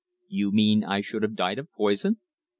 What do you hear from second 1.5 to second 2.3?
of poison?"